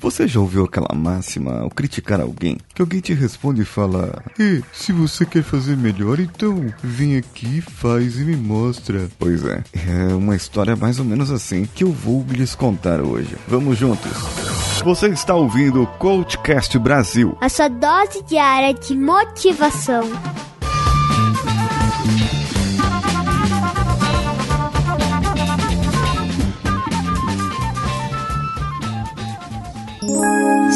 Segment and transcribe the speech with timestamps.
[0.00, 2.58] Você já ouviu aquela máxima ao criticar alguém?
[2.74, 7.60] Que alguém te responde e fala: E se você quer fazer melhor, então vem aqui,
[7.60, 9.08] faz e me mostra.
[9.18, 13.36] Pois é, é uma história mais ou menos assim que eu vou lhes contar hoje.
[13.46, 14.10] Vamos juntos.
[14.82, 17.36] Você está ouvindo o Coachcast Brasil.
[17.38, 20.04] A sua dose diária de motivação.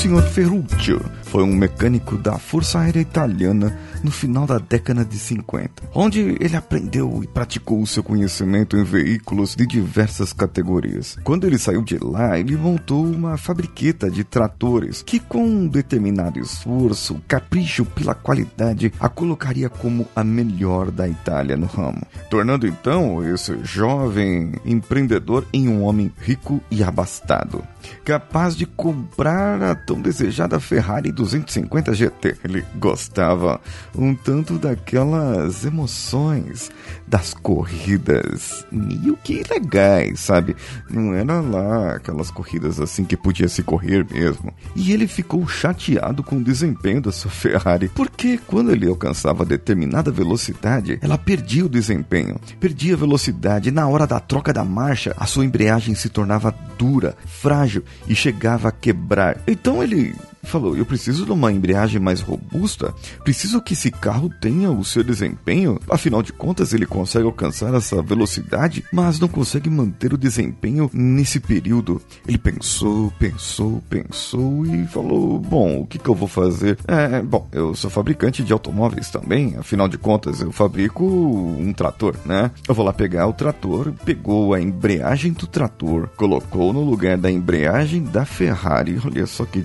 [0.00, 5.90] Senhor Ferruccio foi um mecânico da Força Aérea Italiana no final da década de 50,
[5.94, 11.18] onde ele aprendeu e praticou seu conhecimento em veículos de diversas categorias.
[11.22, 16.40] Quando ele saiu de lá, ele montou uma fabriqueta de tratores que, com um determinado
[16.40, 23.22] esforço, capricho pela qualidade, a colocaria como a melhor da Itália no ramo, tornando então
[23.22, 27.62] esse jovem empreendedor em um homem rico e abastado,
[28.02, 32.36] capaz de comprar a tão desejada Ferrari 250 GT.
[32.44, 33.60] Ele gostava
[33.92, 36.70] um tanto daquelas emoções
[37.08, 40.54] das corridas meio que legais, sabe?
[40.88, 44.54] Não era lá aquelas corridas assim que podia se correr mesmo.
[44.76, 50.12] E ele ficou chateado com o desempenho da sua Ferrari, porque quando ele alcançava determinada
[50.12, 53.72] velocidade, ela perdia o desempenho, perdia a velocidade.
[53.72, 58.68] Na hora da troca da marcha, a sua embreagem se tornava dura, frágil e chegava
[58.68, 59.36] a quebrar.
[59.48, 64.70] Então ele falou: Eu preciso de uma embreagem mais robusta, preciso que esse carro tenha
[64.70, 65.78] o seu desempenho.
[65.88, 71.40] Afinal de contas, ele consegue alcançar essa velocidade, mas não consegue manter o desempenho nesse
[71.40, 72.00] período.
[72.26, 76.78] Ele pensou, pensou, pensou e falou: Bom, o que, que eu vou fazer?
[76.86, 82.14] É, bom, eu sou fabricante de automóveis também, afinal de contas, eu fabrico um trator,
[82.24, 82.50] né?
[82.68, 87.30] Eu vou lá pegar o trator, pegou a embreagem do trator, colocou no lugar da
[87.30, 89.00] embreagem da Ferrari.
[89.04, 89.62] Olha só que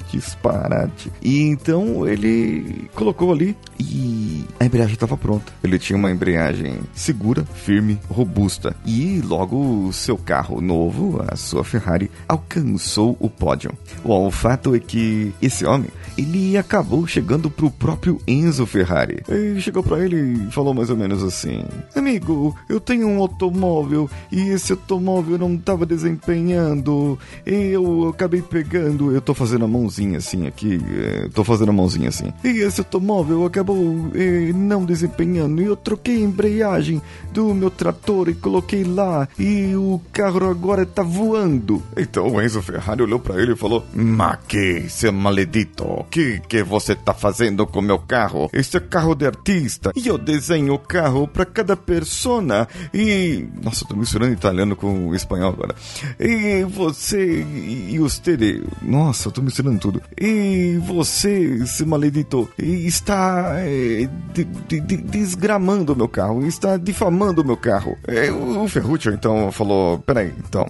[1.22, 5.52] E então ele colocou ali e a embreagem estava pronta.
[5.64, 8.76] Ele tinha uma embreagem segura, firme, robusta.
[8.86, 13.72] E logo o seu carro novo, a sua Ferrari, alcançou o pódio.
[14.03, 19.22] Bom, o fato é que esse homem ele acabou chegando pro próprio Enzo Ferrari.
[19.28, 24.09] Ele chegou para ele e falou mais ou menos assim: Amigo, eu tenho um automóvel
[24.32, 27.20] e esse automóvel não estava desempenhando.
[27.46, 29.12] Eu acabei pegando.
[29.12, 30.55] Eu tô fazendo a mãozinha assim aqui.
[30.64, 32.32] É, tô fazendo a mãozinha assim.
[32.44, 35.62] E esse automóvel acabou é, não desempenhando.
[35.62, 37.02] E eu troquei a embreagem
[37.34, 39.28] do meu trator e coloquei lá.
[39.38, 41.84] E o carro agora tá voando.
[41.98, 46.40] Então o Enzo Ferrari olhou para ele e falou: Ma que, seu maledito, o que,
[46.48, 48.50] que você tá fazendo com meu carro?
[48.54, 49.92] Esse é carro de artista.
[49.96, 52.68] E eu desenho o carro para cada persona.
[52.94, 53.46] E.
[53.62, 55.76] Nossa, eu tô misturando italiano com espanhol agora.
[56.20, 57.46] E você.
[57.90, 58.62] E você.
[58.82, 60.02] Nossa, eu tô misturando tudo.
[60.20, 60.45] E
[60.80, 66.46] você, esse maledito, está é, de, de, de, desgramando o meu carro.
[66.46, 67.98] Está difamando o meu carro.
[68.08, 70.66] É, o Ferruccio então falou: Peraí, então,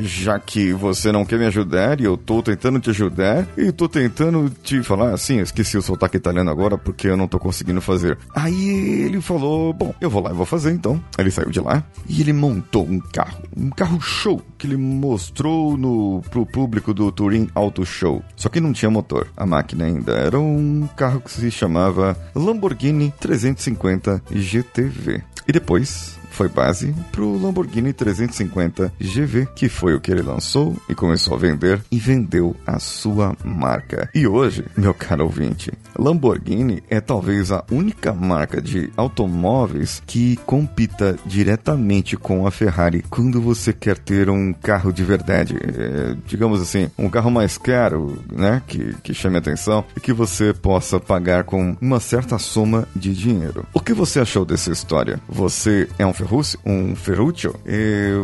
[0.00, 3.88] já que você não quer me ajudar e eu tô tentando te ajudar e tô
[3.88, 8.18] tentando te falar assim, esqueci o sotaque italiano agora porque eu não tô conseguindo fazer.
[8.34, 11.02] Aí ele falou: Bom, eu vou lá e vou fazer então.
[11.18, 15.76] Ele saiu de lá e ele montou um carro, um carro show que ele mostrou
[15.76, 18.22] no, pro público do Turin Auto Show.
[18.36, 20.12] Só que não tinha motor, a máquina ainda.
[20.12, 25.22] Era um carro que se chamava Lamborghini 350 GTV.
[25.46, 30.76] E depois foi base para o Lamborghini 350 GV, que foi o que ele lançou
[30.88, 34.08] e começou a vender e vendeu a sua marca.
[34.14, 41.16] E hoje, meu caro ouvinte, Lamborghini é talvez a única marca de automóveis que compita
[41.26, 46.90] diretamente com a Ferrari quando você quer ter um carro de verdade, é, digamos assim,
[46.98, 51.76] um carro mais caro, né, que, que chame atenção e que você possa pagar com
[51.80, 53.66] uma certa soma de dinheiro.
[53.74, 55.20] O que você achou dessa história?
[55.32, 57.54] Você é um Ferruccio, um Ferruccio,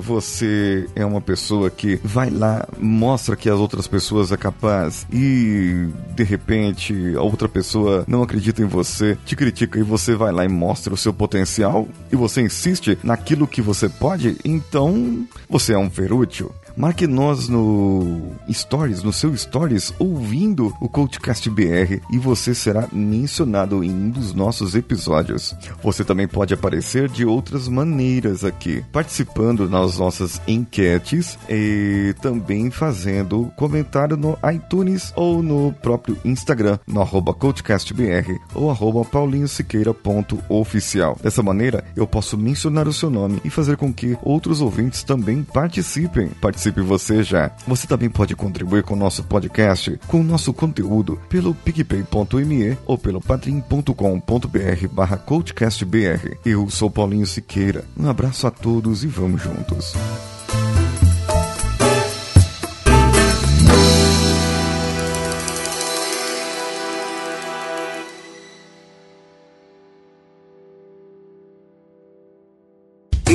[0.02, 5.88] você é uma pessoa que vai lá, mostra que as outras pessoas é capaz e
[6.14, 10.44] de repente a outra pessoa não acredita em você, te critica e você vai lá
[10.44, 15.78] e mostra o seu potencial e você insiste naquilo que você pode, então você é
[15.78, 16.52] um Ferruccio.
[16.78, 23.82] Marque nós no Stories, no seu Stories, ouvindo o CoachCast BR e você será mencionado
[23.82, 25.56] em um dos nossos episódios.
[25.82, 33.50] Você também pode aparecer de outras maneiras aqui, participando nas nossas enquetes e também fazendo
[33.56, 41.18] comentário no iTunes ou no próprio Instagram, no arroba CoachCastBR ou arroba paulinhosiqueira.oficial.
[41.20, 45.42] Dessa maneira, eu posso mencionar o seu nome e fazer com que outros ouvintes também
[45.42, 46.28] participem.
[46.68, 47.50] Participe você já.
[47.66, 52.98] Você também pode contribuir com o nosso podcast, com o nosso conteúdo, pelo picpay.me ou
[52.98, 56.36] pelo padrim.com.br barra coachcastbr.
[56.44, 57.84] Eu sou Paulinho Siqueira.
[57.98, 59.94] Um abraço a todos e vamos juntos.